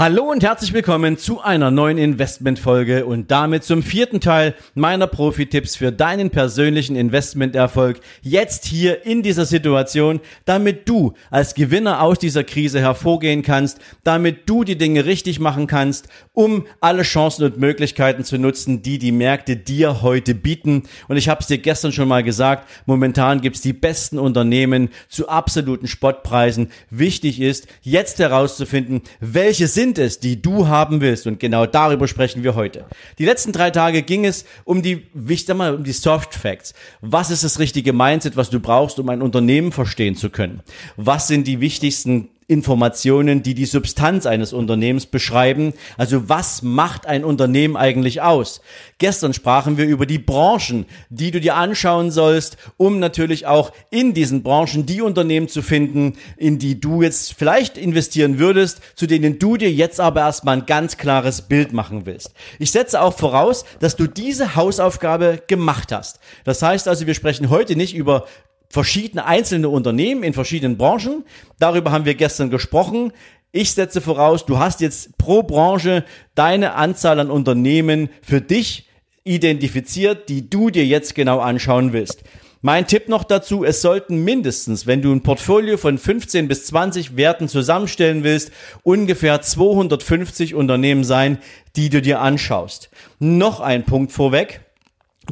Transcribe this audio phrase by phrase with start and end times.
[0.00, 5.76] Hallo und herzlich willkommen zu einer neuen Investmentfolge und damit zum vierten Teil meiner Profi-Tipps
[5.76, 12.44] für deinen persönlichen Investmenterfolg jetzt hier in dieser Situation, damit du als Gewinner aus dieser
[12.44, 18.24] Krise hervorgehen kannst, damit du die Dinge richtig machen kannst, um alle Chancen und Möglichkeiten
[18.24, 20.84] zu nutzen, die die Märkte dir heute bieten.
[21.08, 25.28] Und ich habe es dir gestern schon mal gesagt, momentan gibt's die besten Unternehmen zu
[25.28, 26.70] absoluten Spottpreisen.
[26.88, 31.26] Wichtig ist, jetzt herauszufinden, welche sind sind es, die du haben willst?
[31.26, 32.84] Und genau darüber sprechen wir heute.
[33.18, 36.74] Die letzten drei Tage ging es um die, ich sag mal, um die Soft Facts.
[37.00, 40.60] Was ist das richtige Mindset, was du brauchst, um ein Unternehmen verstehen zu können?
[40.96, 45.72] Was sind die wichtigsten Informationen, die die Substanz eines Unternehmens beschreiben.
[45.96, 48.60] Also was macht ein Unternehmen eigentlich aus?
[48.98, 54.14] Gestern sprachen wir über die Branchen, die du dir anschauen sollst, um natürlich auch in
[54.14, 59.38] diesen Branchen die Unternehmen zu finden, in die du jetzt vielleicht investieren würdest, zu denen
[59.38, 62.32] du dir jetzt aber erstmal ein ganz klares Bild machen willst.
[62.58, 66.18] Ich setze auch voraus, dass du diese Hausaufgabe gemacht hast.
[66.42, 68.26] Das heißt also, wir sprechen heute nicht über
[68.70, 71.24] verschiedene einzelne Unternehmen in verschiedenen Branchen.
[71.58, 73.12] Darüber haben wir gestern gesprochen.
[73.52, 76.04] Ich setze voraus, du hast jetzt pro Branche
[76.36, 78.88] deine Anzahl an Unternehmen für dich
[79.24, 82.22] identifiziert, die du dir jetzt genau anschauen willst.
[82.62, 87.16] Mein Tipp noch dazu, es sollten mindestens, wenn du ein Portfolio von 15 bis 20
[87.16, 91.38] Werten zusammenstellen willst, ungefähr 250 Unternehmen sein,
[91.74, 92.90] die du dir anschaust.
[93.18, 94.60] Noch ein Punkt vorweg.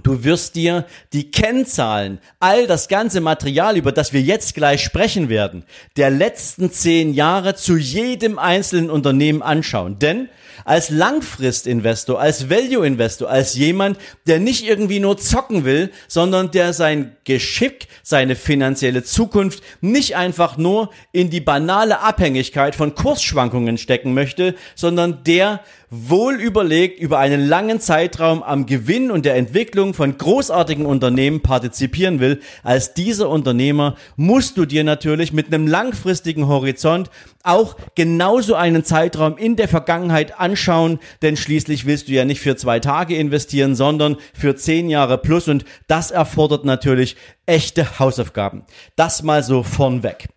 [0.03, 5.29] Du wirst dir die Kennzahlen, all das ganze Material, über das wir jetzt gleich sprechen
[5.29, 5.65] werden,
[5.97, 9.99] der letzten zehn Jahre zu jedem einzelnen Unternehmen anschauen.
[9.99, 10.29] Denn
[10.65, 17.17] als Langfristinvestor, als Value-Investor, als jemand, der nicht irgendwie nur zocken will, sondern der sein
[17.25, 24.55] Geschick, seine finanzielle Zukunft nicht einfach nur in die banale Abhängigkeit von Kursschwankungen stecken möchte,
[24.75, 25.61] sondern der
[25.91, 32.21] wohl überlegt über einen langen Zeitraum am Gewinn und der Entwicklung von großartigen Unternehmen partizipieren
[32.21, 37.11] will, als dieser Unternehmer musst du dir natürlich mit einem langfristigen Horizont
[37.43, 42.57] auch genauso einen Zeitraum in der Vergangenheit anschauen, denn schließlich willst du ja nicht für
[42.57, 47.17] zwei Tage investieren, sondern für zehn Jahre plus und das erfordert natürlich
[47.47, 48.65] echte Hausaufgaben.
[48.97, 50.29] Das mal so vornweg.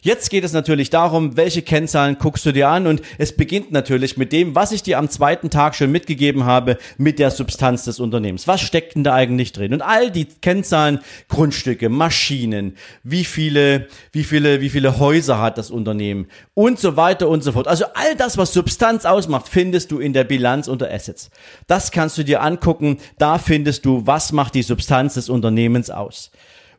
[0.00, 4.16] Jetzt geht es natürlich darum, welche Kennzahlen guckst du dir an und es beginnt natürlich
[4.16, 7.98] mit dem, was ich dir am zweiten Tag schon mitgegeben habe, mit der Substanz des
[7.98, 8.46] Unternehmens.
[8.46, 9.72] Was steckt denn da eigentlich drin?
[9.72, 15.70] Und all die Kennzahlen, Grundstücke, Maschinen, wie viele, wie viele, wie viele Häuser hat das
[15.70, 17.66] Unternehmen und so weiter und so fort.
[17.66, 21.30] Also all das, was Substanz ausmacht, findest du in der Bilanz unter Assets.
[21.66, 22.98] Das kannst du dir angucken.
[23.18, 26.30] Da findest du, was macht die Substanz des Unternehmens aus.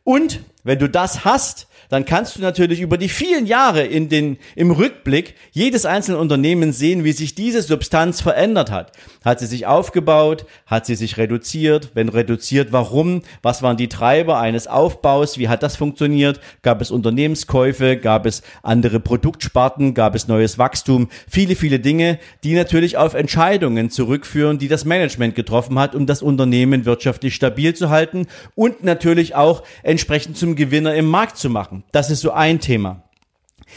[0.04, 4.38] Und wenn du das hast, dann kannst du natürlich über die vielen Jahre in den,
[4.56, 8.92] im Rückblick jedes einzelne Unternehmen sehen, wie sich diese Substanz verändert hat.
[9.24, 10.46] Hat sie sich aufgebaut?
[10.66, 11.90] Hat sie sich reduziert?
[11.94, 13.22] Wenn reduziert, warum?
[13.42, 15.36] Was waren die Treiber eines Aufbaus?
[15.36, 16.40] Wie hat das funktioniert?
[16.62, 17.96] Gab es Unternehmenskäufe?
[17.96, 19.92] Gab es andere Produktsparten?
[19.92, 21.08] Gab es neues Wachstum?
[21.28, 26.22] Viele, viele Dinge, die natürlich auf Entscheidungen zurückführen, die das Management getroffen hat, um das
[26.22, 31.79] Unternehmen wirtschaftlich stabil zu halten und natürlich auch entsprechend zum Gewinner im Markt zu machen.
[31.92, 33.02] Das ist so ein Thema.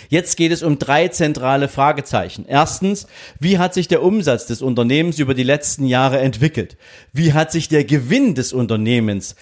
[0.10, 2.46] Jetzt geht es um drei zentrale Fragezeichen.
[2.48, 3.08] Erstens,
[3.40, 6.78] wie hat sich der Umsatz des Unternehmens über die letzten Jahre entwickelt?
[7.12, 9.36] Wie hat sich der Gewinn des Unternehmens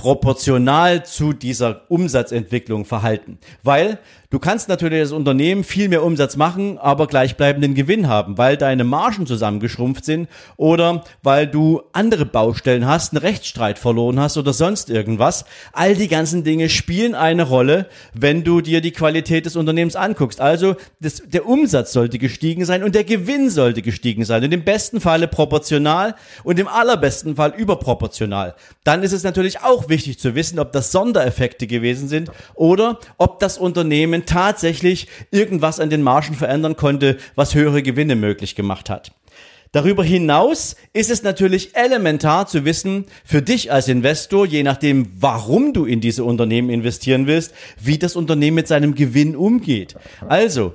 [0.00, 3.38] proportional zu dieser Umsatzentwicklung verhalten?
[3.62, 3.98] Weil
[4.32, 8.84] Du kannst natürlich das Unternehmen viel mehr Umsatz machen, aber gleichbleibenden Gewinn haben, weil deine
[8.84, 14.88] Margen zusammengeschrumpft sind oder weil du andere Baustellen hast, einen Rechtsstreit verloren hast oder sonst
[14.88, 15.46] irgendwas.
[15.72, 20.40] All die ganzen Dinge spielen eine Rolle, wenn du dir die Qualität des Unternehmens anguckst.
[20.40, 24.44] Also das, der Umsatz sollte gestiegen sein und der Gewinn sollte gestiegen sein.
[24.44, 26.14] Und im besten Falle proportional
[26.44, 28.54] und im allerbesten Fall überproportional.
[28.84, 33.40] Dann ist es natürlich auch wichtig zu wissen, ob das Sondereffekte gewesen sind oder ob
[33.40, 39.12] das Unternehmen tatsächlich irgendwas an den Margen verändern konnte, was höhere Gewinne möglich gemacht hat.
[39.72, 45.72] Darüber hinaus ist es natürlich elementar zu wissen, für dich als Investor, je nachdem, warum
[45.72, 49.94] du in diese Unternehmen investieren willst, wie das Unternehmen mit seinem Gewinn umgeht.
[50.26, 50.74] Also,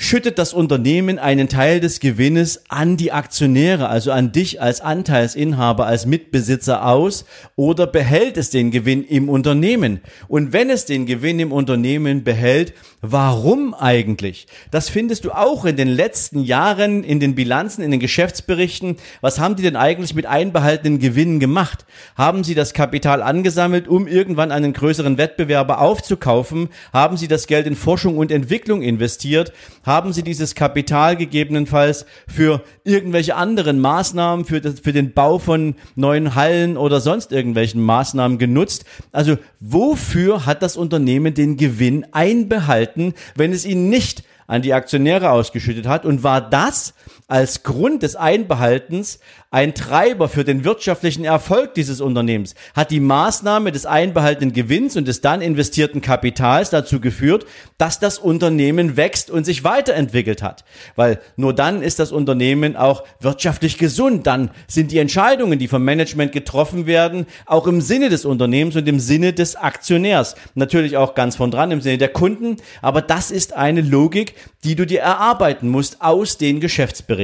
[0.00, 5.86] schüttet das Unternehmen einen Teil des Gewinnes an die Aktionäre, also an dich als Anteilsinhaber,
[5.86, 7.24] als Mitbesitzer aus
[7.56, 10.00] oder behält es den Gewinn im Unternehmen?
[10.28, 14.46] Und wenn es den Gewinn im Unternehmen behält, warum eigentlich?
[14.70, 18.98] Das findest du auch in den letzten Jahren in den Bilanzen, in den Geschäftsberichten.
[19.20, 21.86] Was haben die denn eigentlich mit einbehaltenen Gewinnen gemacht?
[22.16, 26.68] Haben sie das Kapital angesammelt, um irgendwann einen größeren Wettbewerber aufzukaufen?
[26.92, 29.52] Haben sie das Geld in Forschung und Entwicklung investiert?
[29.88, 35.74] Haben sie dieses Kapital gegebenenfalls für irgendwelche anderen Maßnahmen, für, das, für den Bau von
[35.96, 38.84] neuen Hallen oder sonst irgendwelchen Maßnahmen genutzt.
[39.10, 45.30] Also wofür hat das Unternehmen den Gewinn einbehalten, wenn es ihn nicht an die Aktionäre
[45.30, 46.04] ausgeschüttet hat?
[46.04, 46.94] Und war das
[47.28, 49.20] als Grund des Einbehaltens
[49.50, 52.54] ein Treiber für den wirtschaftlichen Erfolg dieses Unternehmens?
[52.74, 57.44] Hat die Maßnahme des einbehaltenen Gewinns und des dann investierten Kapitals dazu geführt,
[57.76, 60.64] dass das Unternehmen wächst und sich weiterentwickelt hat?
[60.96, 64.26] Weil nur dann ist das Unternehmen auch wirtschaftlich gesund.
[64.26, 68.88] Dann sind die Entscheidungen, die vom Management getroffen werden, auch im Sinne des Unternehmens und
[68.88, 70.34] im Sinne des Aktionärs.
[70.54, 72.56] Natürlich auch ganz von dran im Sinne der Kunden.
[72.80, 74.34] Aber das ist eine Logik,
[74.64, 77.17] die du dir erarbeiten musst aus den Geschäftsberichten.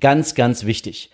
[0.00, 1.10] Ganz, ganz wichtig.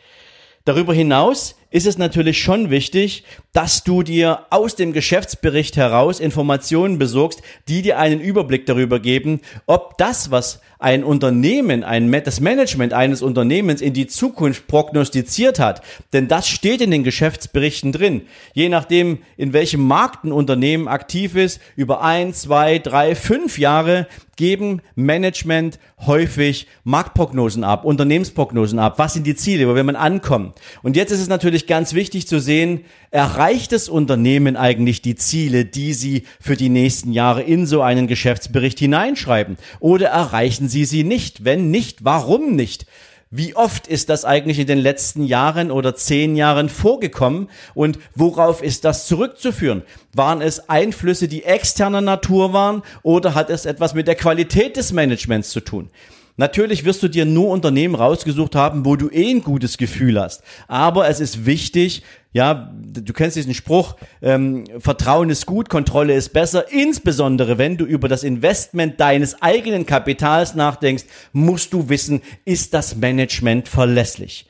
[0.65, 6.99] Darüber hinaus ist es natürlich schon wichtig, dass du dir aus dem Geschäftsbericht heraus Informationen
[6.99, 12.93] besorgst, die dir einen Überblick darüber geben, ob das, was ein Unternehmen, ein, das Management
[12.93, 15.83] eines Unternehmens in die Zukunft prognostiziert hat,
[16.13, 18.23] denn das steht in den Geschäftsberichten drin.
[18.53, 24.07] Je nachdem, in welchem Markt ein Unternehmen aktiv ist, über ein, zwei, drei, fünf Jahre
[24.37, 28.99] geben Management häufig Marktprognosen ab, Unternehmensprognosen ab.
[28.99, 30.53] Was sind die Ziele, wo will man ankommen?
[30.83, 35.65] Und jetzt ist es natürlich ganz wichtig zu sehen, erreicht das Unternehmen eigentlich die Ziele,
[35.65, 39.57] die sie für die nächsten Jahre in so einen Geschäftsbericht hineinschreiben?
[39.81, 41.47] Oder erreichen sie sie nicht?
[41.47, 42.85] Wenn nicht, warum nicht?
[43.31, 48.63] Wie oft ist das eigentlich in den letzten Jahren oder zehn Jahren vorgekommen und worauf
[48.63, 49.83] ist das zurückzuführen?
[50.13, 54.93] Waren es Einflüsse, die externer Natur waren oder hat es etwas mit der Qualität des
[54.93, 55.91] Managements zu tun?
[56.39, 60.43] Natürlich wirst du dir nur Unternehmen rausgesucht haben, wo du eh ein gutes Gefühl hast.
[60.69, 62.03] Aber es ist wichtig,
[62.33, 66.71] ja, du kennst diesen Spruch, ähm, Vertrauen ist gut, Kontrolle ist besser.
[66.71, 72.97] Insbesondere wenn du über das Investment deines eigenen Kapitals nachdenkst, musst du wissen, ist das
[72.97, 74.47] Management verlässlich.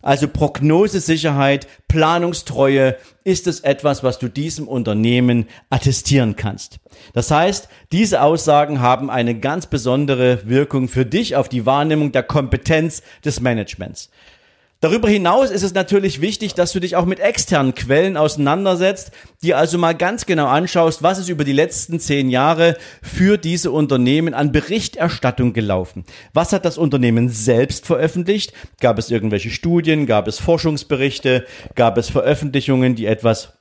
[0.00, 6.78] Also Prognosesicherheit, Planungstreue, ist es etwas, was du diesem Unternehmen attestieren kannst.
[7.14, 12.22] Das heißt, diese Aussagen haben eine ganz besondere Wirkung für dich auf die Wahrnehmung der
[12.22, 14.10] Kompetenz des Managements.
[14.80, 19.10] Darüber hinaus ist es natürlich wichtig, dass du dich auch mit externen Quellen auseinandersetzt,
[19.42, 23.72] dir also mal ganz genau anschaust, was ist über die letzten zehn Jahre für diese
[23.72, 26.04] Unternehmen an Berichterstattung gelaufen.
[26.32, 28.52] Was hat das Unternehmen selbst veröffentlicht?
[28.80, 30.06] Gab es irgendwelche Studien?
[30.06, 31.44] Gab es Forschungsberichte?
[31.74, 33.57] Gab es Veröffentlichungen, die etwas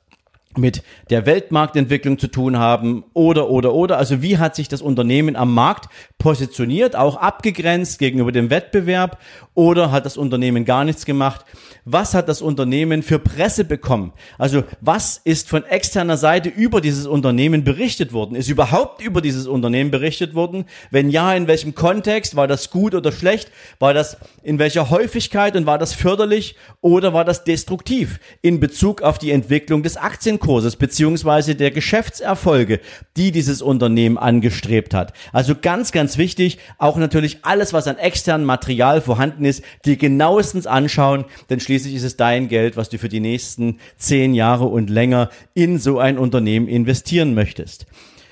[0.58, 3.98] mit der Weltmarktentwicklung zu tun haben oder oder oder.
[3.98, 9.20] Also wie hat sich das Unternehmen am Markt positioniert auch abgegrenzt gegenüber dem Wettbewerb
[9.54, 11.46] oder hat das Unternehmen gar nichts gemacht?
[11.86, 14.14] Was hat das Unternehmen für Presse bekommen?
[14.38, 18.36] Also was ist von externer Seite über dieses Unternehmen berichtet worden?
[18.36, 20.66] Ist überhaupt über dieses Unternehmen berichtet worden?
[20.92, 22.36] Wenn ja in welchem Kontext?
[22.36, 23.52] War das gut oder schlecht?
[23.80, 29.02] War das in welcher Häufigkeit und war das förderlich oder war das destruktiv in Bezug
[29.02, 32.80] auf die Entwicklung des Aktienkurses Aktienkurses beziehungsweise der Geschäftserfolge,
[33.18, 35.12] die dieses Unternehmen angestrebt hat.
[35.34, 40.66] Also ganz, ganz wichtig, auch natürlich alles, was an externem Material vorhanden ist, dir genauestens
[40.66, 44.90] anschauen, denn schließlich ist es dein Geld, was du für die nächsten zehn Jahre und
[44.90, 47.86] länger in so ein Unternehmen investieren möchtest.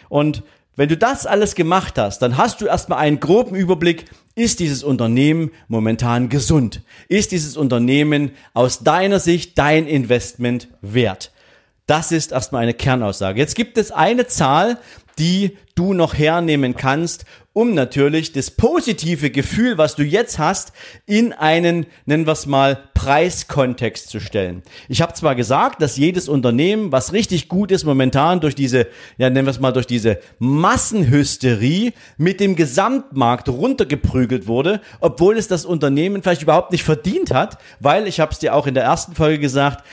[0.07, 0.43] Und
[0.77, 4.05] wenn du das alles gemacht hast, dann hast du erstmal einen groben Überblick,
[4.35, 6.81] ist dieses Unternehmen momentan gesund?
[7.07, 11.31] Ist dieses Unternehmen aus deiner Sicht dein Investment wert?
[11.87, 13.39] Das ist erstmal eine Kernaussage.
[13.39, 14.77] Jetzt gibt es eine Zahl,
[15.19, 20.73] die du noch hernehmen kannst, um natürlich das positive Gefühl, was du jetzt hast,
[21.05, 24.61] in einen, nennen wir es mal, Preiskontext zu stellen.
[24.89, 28.87] Ich habe zwar gesagt, dass jedes Unternehmen, was richtig gut ist, momentan durch diese,
[29.17, 35.47] ja nennen wir es mal, durch diese Massenhysterie mit dem Gesamtmarkt runtergeprügelt wurde, obwohl es
[35.47, 38.83] das Unternehmen vielleicht überhaupt nicht verdient hat, weil, ich habe es dir auch in der
[38.83, 39.85] ersten Folge gesagt,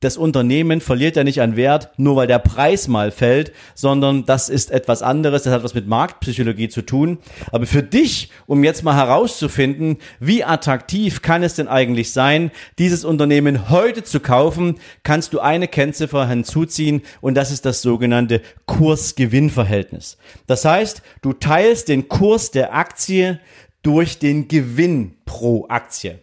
[0.00, 4.48] das Unternehmen verliert ja nicht an Wert, nur weil der Preis mal fällt, sondern das
[4.48, 7.18] ist etwas anderes, das hat was mit Marktpsychologie zu tun.
[7.50, 13.04] Aber für dich, um jetzt mal herauszufinden, wie attraktiv kann es denn eigentlich sein, dieses
[13.04, 20.16] Unternehmen heute zu kaufen, kannst du eine Kennziffer hinzuziehen und das ist das sogenannte Kurs-Gewinn-Verhältnis.
[20.46, 23.40] Das heißt, du teilst den Kurs der Aktie
[23.82, 26.20] durch den Gewinn pro Aktie.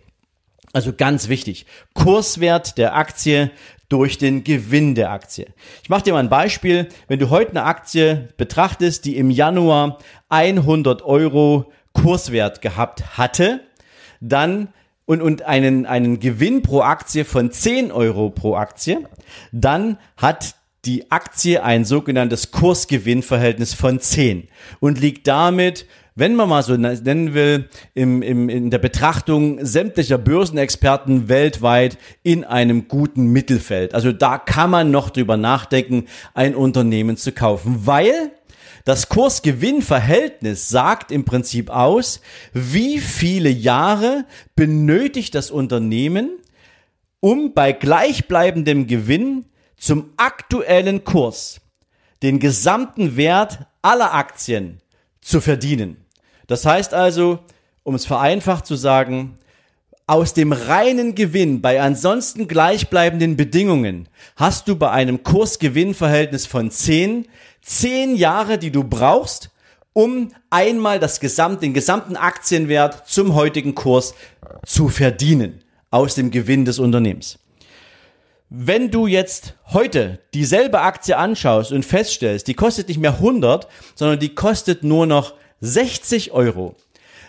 [0.75, 3.49] Also ganz wichtig, Kurswert der Aktie
[3.87, 5.47] durch den Gewinn der Aktie.
[5.81, 6.89] Ich mache dir mal ein Beispiel.
[7.07, 13.61] Wenn du heute eine Aktie betrachtest, die im Januar 100 Euro Kurswert gehabt hatte,
[14.19, 14.67] dann
[15.05, 19.07] und, und einen, einen Gewinn pro Aktie von 10 Euro pro Aktie,
[19.53, 24.49] dann hat die Aktie ein sogenanntes Kursgewinnverhältnis von 10
[24.81, 30.17] und liegt damit wenn man mal so nennen will, im, im, in der Betrachtung sämtlicher
[30.17, 33.93] Börsenexperten weltweit in einem guten Mittelfeld.
[33.93, 38.31] Also da kann man noch drüber nachdenken, ein Unternehmen zu kaufen, weil
[38.85, 42.21] das Kursgewinnverhältnis sagt im Prinzip aus,
[42.53, 46.29] wie viele Jahre benötigt das Unternehmen,
[47.19, 49.45] um bei gleichbleibendem Gewinn
[49.75, 51.59] zum aktuellen Kurs
[52.23, 54.79] den gesamten Wert aller Aktien
[55.19, 56.04] zu verdienen.
[56.47, 57.39] Das heißt also,
[57.83, 59.37] um es vereinfacht zu sagen,
[60.07, 67.27] aus dem reinen Gewinn bei ansonsten gleichbleibenden Bedingungen hast du bei einem Kursgewinnverhältnis von 10,
[67.61, 69.49] 10 Jahre, die du brauchst,
[69.93, 74.13] um einmal das Gesamt, den gesamten Aktienwert zum heutigen Kurs
[74.65, 77.39] zu verdienen aus dem Gewinn des Unternehmens.
[78.49, 84.19] Wenn du jetzt heute dieselbe Aktie anschaust und feststellst, die kostet nicht mehr 100, sondern
[84.19, 86.75] die kostet nur noch 60 Euro,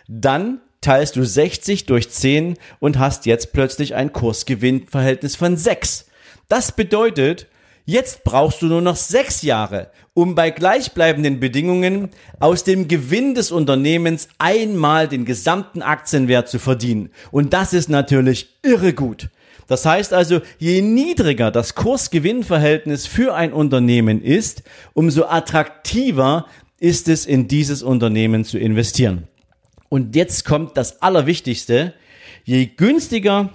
[0.08, 6.06] dann teilst du 60 durch 10 und hast jetzt plötzlich ein Kursgewinnverhältnis von 6.
[6.48, 7.48] Das bedeutet,
[7.84, 13.50] jetzt brauchst du nur noch 6 Jahre, um bei gleichbleibenden Bedingungen aus dem Gewinn des
[13.50, 17.10] Unternehmens einmal den gesamten Aktienwert zu verdienen.
[17.32, 19.28] Und das ist natürlich irre gut.
[19.66, 24.62] Das heißt also, je niedriger das Kursgewinnverhältnis für ein Unternehmen ist,
[24.94, 26.46] umso attraktiver
[26.78, 29.28] ist es, in dieses Unternehmen zu investieren.
[29.88, 31.94] Und jetzt kommt das Allerwichtigste.
[32.44, 33.50] Je günstiger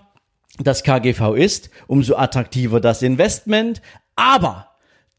[0.60, 3.82] das KGV ist, umso attraktiver das Investment.
[4.16, 4.68] Aber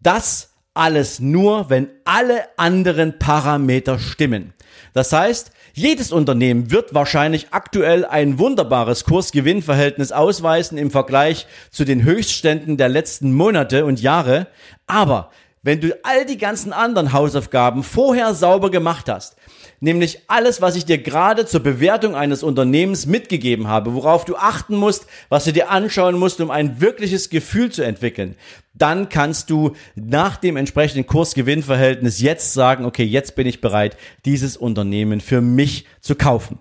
[0.00, 4.54] das alles nur, wenn alle anderen Parameter stimmen.
[4.94, 12.04] Das heißt, jedes Unternehmen wird wahrscheinlich aktuell ein wunderbares Kursgewinnverhältnis ausweisen im Vergleich zu den
[12.04, 14.48] Höchstständen der letzten Monate und Jahre.
[14.86, 15.30] Aber
[15.62, 19.36] wenn du all die ganzen anderen Hausaufgaben vorher sauber gemacht hast,
[19.78, 24.76] nämlich alles, was ich dir gerade zur Bewertung eines Unternehmens mitgegeben habe, worauf du achten
[24.76, 28.36] musst, was du dir anschauen musst, um ein wirkliches Gefühl zu entwickeln,
[28.74, 34.56] dann kannst du nach dem entsprechenden Kursgewinnverhältnis jetzt sagen, okay, jetzt bin ich bereit, dieses
[34.56, 36.58] Unternehmen für mich zu kaufen.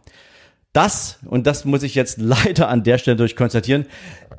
[0.73, 3.85] Das, und das muss ich jetzt leider an der Stelle durch konstatieren,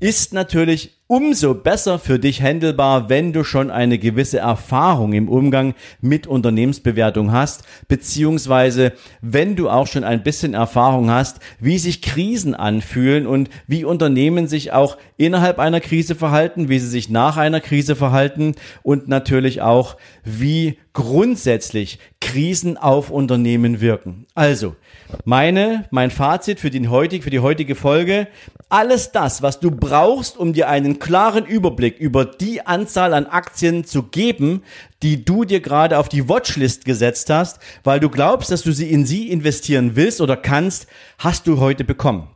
[0.01, 5.75] ist natürlich umso besser für dich handelbar, wenn du schon eine gewisse Erfahrung im Umgang
[6.01, 12.55] mit Unternehmensbewertung hast, beziehungsweise wenn du auch schon ein bisschen Erfahrung hast, wie sich Krisen
[12.55, 17.61] anfühlen und wie Unternehmen sich auch innerhalb einer Krise verhalten, wie sie sich nach einer
[17.61, 24.27] Krise verhalten und natürlich auch, wie grundsätzlich Krisen auf Unternehmen wirken.
[24.35, 24.77] Also,
[25.25, 28.29] meine, mein Fazit für, den heutig, für die heutige Folge,
[28.69, 33.85] alles das, was du brauchst, um dir einen klaren Überblick über die Anzahl an Aktien
[33.85, 34.63] zu geben,
[35.03, 38.89] die du dir gerade auf die Watchlist gesetzt hast, weil du glaubst, dass du sie
[38.89, 40.87] in sie investieren willst oder kannst,
[41.19, 42.29] hast du heute bekommen.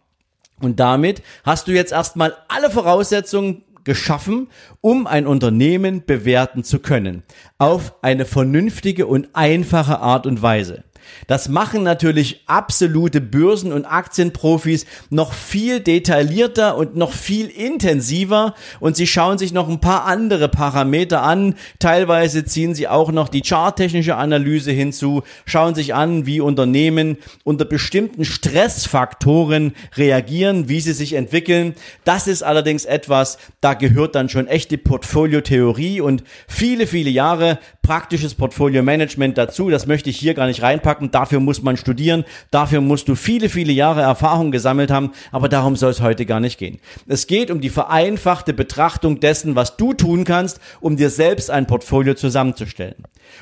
[0.61, 4.49] Und damit hast du jetzt erstmal alle Voraussetzungen geschaffen,
[4.81, 7.23] um ein Unternehmen bewerten zu können.
[7.59, 10.83] Auf eine vernünftige und einfache Art und Weise.
[11.27, 18.97] Das machen natürlich absolute Börsen- und Aktienprofis noch viel detaillierter und noch viel intensiver und
[18.97, 21.55] sie schauen sich noch ein paar andere Parameter an.
[21.79, 27.65] Teilweise ziehen sie auch noch die charttechnische Analyse hinzu, schauen sich an, wie Unternehmen unter
[27.65, 31.75] bestimmten Stressfaktoren reagieren, wie sie sich entwickeln.
[32.05, 38.35] Das ist allerdings etwas, da gehört dann schon echte Portfoliotheorie und viele, viele Jahre praktisches
[38.35, 39.71] Portfolio-Management dazu.
[39.71, 41.11] Das möchte ich hier gar nicht reinpacken draufpacken.
[41.11, 42.25] Dafür muss man studieren.
[42.51, 45.13] Dafür musst du viele, viele Jahre Erfahrung gesammelt haben.
[45.33, 46.79] Aber darum soll es heute gar nicht gehen.
[47.07, 51.67] Es geht um die vereinfachte Betrachtung dessen, was du tun kannst, um dir selbst ein
[51.67, 52.97] Portfolio zusammenzustellen.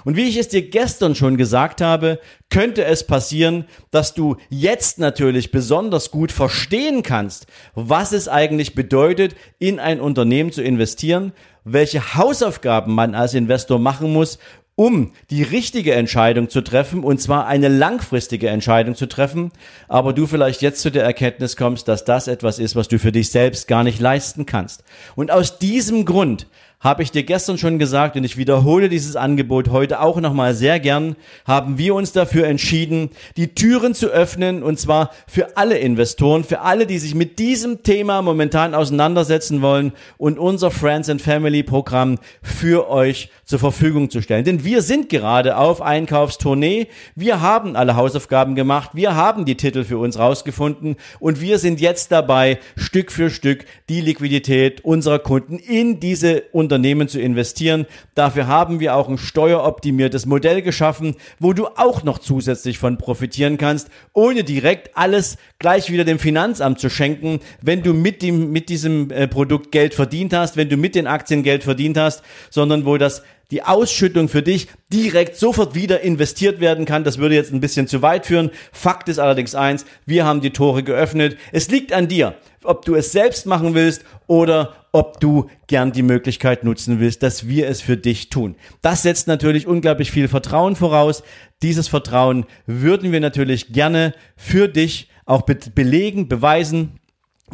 [0.05, 2.19] Und wie ich es dir gestern schon gesagt habe,
[2.49, 9.35] könnte es passieren, dass du jetzt natürlich besonders gut verstehen kannst, was es eigentlich bedeutet,
[9.59, 11.33] in ein Unternehmen zu investieren,
[11.65, 14.39] welche Hausaufgaben man als Investor machen muss,
[14.77, 19.53] um die richtige Entscheidung zu treffen, und zwar eine langfristige Entscheidung zu treffen,
[19.89, 23.13] aber du vielleicht jetzt zu der Erkenntnis kommst, dass das etwas ist, was du für
[23.13, 24.83] dich selbst gar nicht leisten kannst.
[25.15, 26.47] Und aus diesem Grund
[26.85, 30.79] habe ich dir gestern schon gesagt und ich wiederhole dieses Angebot heute auch nochmal sehr
[30.79, 36.45] gern, haben wir uns dafür entschieden, die Türen zu öffnen und zwar für alle Investoren,
[36.45, 41.63] für alle, die sich mit diesem Thema momentan auseinandersetzen wollen und unser Friends and Family
[41.63, 44.45] Programm für euch zur Verfügung zu stellen.
[44.45, 49.85] Denn wir sind gerade auf Einkaufstournee, wir haben alle Hausaufgaben gemacht, wir haben die Titel
[49.85, 55.59] für uns rausgefunden und wir sind jetzt dabei, Stück für Stück die Liquidität unserer Kunden
[55.59, 57.87] in diese Unternehmen Unternehmen zu investieren.
[58.17, 63.59] Dafür haben wir auch ein steueroptimiertes Modell geschaffen, wo du auch noch zusätzlich von profitieren
[63.59, 68.69] kannst, ohne direkt alles gleich wieder dem Finanzamt zu schenken, wenn du mit dem, mit
[68.69, 72.85] diesem äh, Produkt Geld verdient hast, wenn du mit den Aktien Geld verdient hast, sondern
[72.87, 77.05] wo das die Ausschüttung für dich direkt sofort wieder investiert werden kann.
[77.05, 78.51] Das würde jetzt ein bisschen zu weit führen.
[78.73, 81.37] Fakt ist allerdings eins, wir haben die Tore geöffnet.
[81.53, 86.03] Es liegt an dir, ob du es selbst machen willst oder ob du gern die
[86.03, 88.55] Möglichkeit nutzen willst, dass wir es für dich tun.
[88.81, 91.23] Das setzt natürlich unglaublich viel Vertrauen voraus.
[91.63, 97.01] Dieses Vertrauen würden wir natürlich gerne für dich auch belegen, beweisen.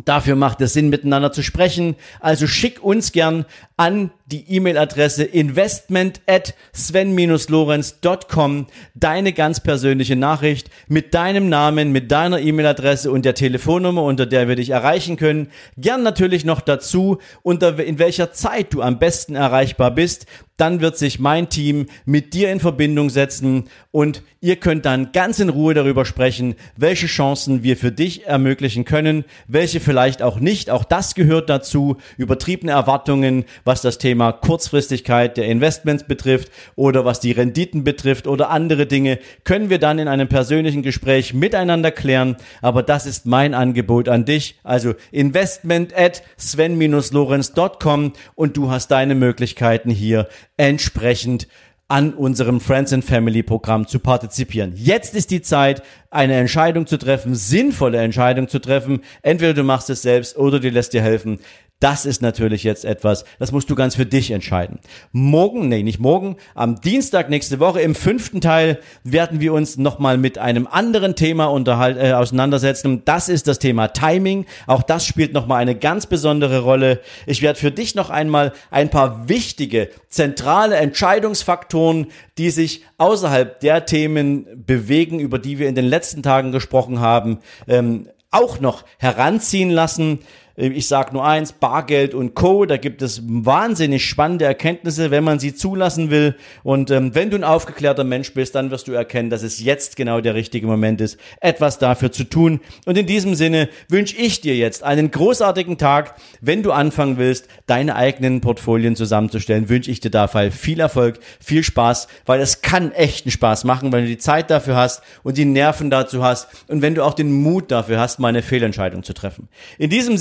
[0.05, 1.97] Dafür macht es Sinn, miteinander zu sprechen.
[2.21, 3.45] Also schick uns gern
[3.77, 12.41] an die E-Mail-Adresse investment at sven-lorenz.com deine ganz persönliche Nachricht mit deinem Namen, mit deiner
[12.41, 15.49] E-Mail-Adresse und der Telefonnummer, unter der wir dich erreichen können.
[15.77, 20.27] Gern natürlich noch dazu, unter in welcher Zeit du am besten erreichbar bist.
[20.57, 25.39] Dann wird sich mein Team mit dir in Verbindung setzen und ihr könnt dann ganz
[25.39, 30.69] in Ruhe darüber sprechen, welche Chancen wir für dich ermöglichen können, welche vielleicht auch nicht.
[30.69, 31.97] Auch das gehört dazu.
[32.19, 38.51] Übertriebene Erwartungen, was das Thema Kurzfristigkeit der Investments betrifft oder was die Renditen betrifft oder
[38.51, 42.37] andere Dinge, können wir dann in einem persönlichen Gespräch miteinander klären.
[42.63, 44.59] Aber das ist mein Angebot an dich.
[44.63, 51.49] Also investment at sven-lorenz.com und du hast deine Möglichkeiten hier entsprechend
[51.91, 54.75] an unserem Friends and Family Programm zu partizipieren.
[54.77, 59.01] Jetzt ist die Zeit, eine Entscheidung zu treffen, sinnvolle Entscheidung zu treffen.
[59.23, 61.41] Entweder du machst es selbst oder du lässt dir helfen.
[61.81, 64.81] Das ist natürlich jetzt etwas, das musst du ganz für dich entscheiden.
[65.13, 70.19] Morgen, nee, nicht morgen, am Dienstag nächste Woche im fünften Teil werden wir uns nochmal
[70.19, 73.01] mit einem anderen Thema unterhalt, äh, auseinandersetzen.
[73.07, 74.45] Das ist das Thema Timing.
[74.67, 77.01] Auch das spielt nochmal eine ganz besondere Rolle.
[77.25, 83.87] Ich werde für dich noch einmal ein paar wichtige, zentrale Entscheidungsfaktoren, die sich außerhalb der
[83.87, 89.71] Themen bewegen, über die wir in den letzten Tagen gesprochen haben, ähm, auch noch heranziehen
[89.71, 90.19] lassen.
[90.57, 92.67] Ich sage nur eins, Bargeld und Co.
[92.67, 96.37] Da gibt es wahnsinnig spannende Erkenntnisse, wenn man sie zulassen will.
[96.63, 99.97] Und ähm, wenn du ein aufgeklärter Mensch bist, dann wirst du erkennen, dass es jetzt
[99.97, 102.61] genau der richtige Moment ist, etwas dafür zu tun.
[102.85, 106.17] Und in diesem Sinne wünsche ich dir jetzt einen großartigen Tag.
[106.41, 111.63] Wenn du anfangen willst, deine eigenen Portfolien zusammenzustellen, wünsche ich dir dabei viel Erfolg, viel
[111.63, 115.45] Spaß, weil es kann echten Spaß machen, wenn du die Zeit dafür hast und die
[115.45, 119.13] Nerven dazu hast und wenn du auch den Mut dafür hast, mal eine Fehlentscheidung zu
[119.13, 119.49] treffen.
[119.79, 120.19] In diesem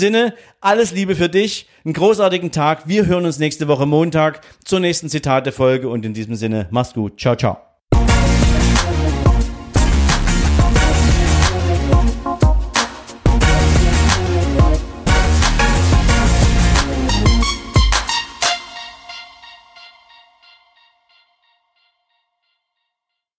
[0.62, 2.88] Alles Liebe für dich, einen großartigen Tag.
[2.88, 7.20] Wir hören uns nächste Woche Montag zur nächsten Zitate-Folge und in diesem Sinne, mach's gut.
[7.20, 7.69] Ciao, ciao.